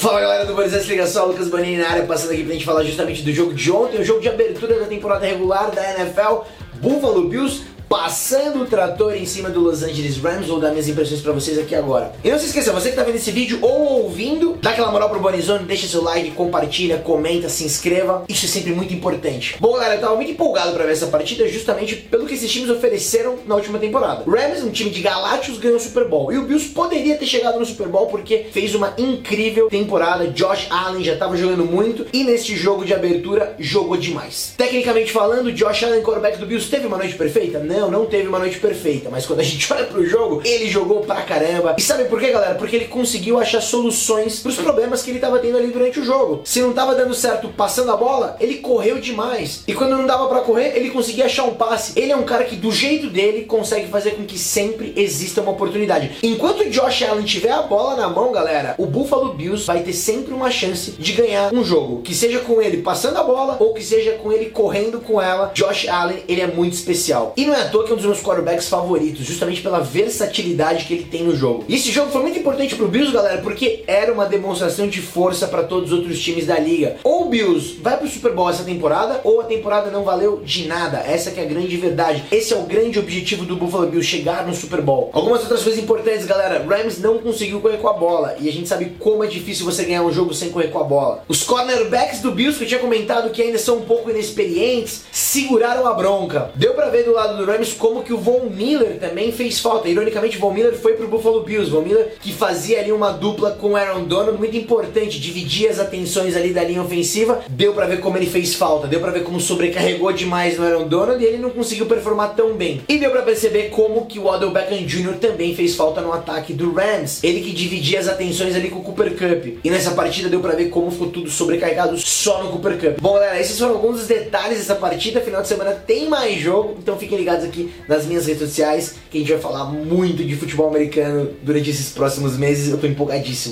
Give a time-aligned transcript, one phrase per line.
[0.00, 3.20] Fala galera do Boris Ligação, Lucas Bonini na área, passando aqui pra gente falar justamente
[3.22, 6.46] do jogo de ontem, o jogo de abertura da temporada regular da NFL,
[6.80, 10.46] Buffalo Bills passando o trator em cima do Los Angeles Rams.
[10.46, 12.12] Vou dar minhas impressões pra vocês aqui agora.
[12.22, 15.10] E não se esqueça, você que tá vendo esse vídeo ou ouvindo, dá aquela moral
[15.10, 18.24] pro Bonizone, deixa seu like, compartilha, comenta, se inscreva.
[18.28, 19.56] Isso é sempre muito importante.
[19.58, 22.70] Bom, galera, eu tava muito empolgado pra ver essa partida justamente pelo que esses times
[22.70, 24.22] ofereceram na última temporada.
[24.24, 26.32] Rams, um time de galácticos, ganhou o Super Bowl.
[26.32, 30.28] E o Bills poderia ter chegado no Super Bowl porque fez uma incrível temporada.
[30.28, 34.54] Josh Allen já tava jogando muito e neste jogo de abertura jogou demais.
[34.56, 37.58] Tecnicamente falando, Josh Allen, quarterback do Bills, teve uma noite perfeita?
[37.58, 40.68] Não não, não teve uma noite perfeita, mas quando a gente olha pro jogo, ele
[40.68, 41.76] jogou pra caramba.
[41.78, 42.54] E sabe por quê, galera?
[42.54, 46.42] Porque ele conseguiu achar soluções pros problemas que ele tava tendo ali durante o jogo.
[46.44, 49.62] Se não tava dando certo passando a bola, ele correu demais.
[49.66, 51.98] E quando não dava para correr, ele conseguia achar um passe.
[51.98, 55.52] Ele é um cara que do jeito dele consegue fazer com que sempre exista uma
[55.52, 56.18] oportunidade.
[56.22, 59.92] Enquanto o Josh Allen tiver a bola na mão, galera, o Buffalo Bills vai ter
[59.92, 63.72] sempre uma chance de ganhar um jogo, que seja com ele passando a bola ou
[63.72, 65.50] que seja com ele correndo com ela.
[65.54, 67.32] Josh Allen, ele é muito especial.
[67.36, 70.94] E não é toa que é um dos meus quarterbacks favoritos, justamente pela versatilidade que
[70.94, 71.64] ele tem no jogo.
[71.68, 75.46] E esse jogo foi muito importante pro Bills, galera, porque era uma demonstração de força
[75.46, 76.96] para todos os outros times da liga.
[77.02, 80.66] Ou o Bills vai pro Super Bowl essa temporada, ou a temporada não valeu de
[80.66, 80.98] nada.
[80.98, 82.24] Essa que é a grande verdade.
[82.30, 85.10] Esse é o grande objetivo do Buffalo Bills, chegar no Super Bowl.
[85.12, 86.64] Algumas outras coisas importantes, galera.
[86.66, 89.84] Rams não conseguiu correr com a bola, e a gente sabe como é difícil você
[89.84, 91.24] ganhar um jogo sem correr com a bola.
[91.28, 95.86] Os cornerbacks do Bills, que eu tinha comentado que ainda são um pouco inexperientes, seguraram
[95.86, 96.50] a bronca.
[96.54, 99.88] Deu para ver do lado do Rams como que o Von Miller também fez falta.
[99.88, 101.70] Ironicamente, o Von Miller foi pro Buffalo Bills.
[101.70, 105.78] Von Miller que fazia ali uma dupla com o Aaron Donald muito importante, dividia as
[105.78, 107.40] atenções ali da linha ofensiva.
[107.48, 110.88] Deu para ver como ele fez falta, deu para ver como sobrecarregou demais no Aaron
[110.88, 112.82] Donald e ele não conseguiu performar tão bem.
[112.88, 115.14] E deu para perceber como que o Odell Beckham Jr.
[115.20, 117.22] também fez falta no ataque do Rams.
[117.22, 119.58] Ele que dividia as atenções ali com o Cooper Cup.
[119.62, 123.00] E nessa partida deu para ver como ficou tudo sobrecarregado só no Cooper Cup.
[123.00, 125.20] Bom, galera, esses foram alguns dos detalhes dessa partida.
[125.20, 129.18] Final de semana tem mais jogo, então fiquem ligados aqui nas minhas redes sociais, que
[129.18, 132.70] a gente vai falar muito de futebol americano durante esses próximos meses.
[132.70, 133.48] Eu tô empolgadíssimo.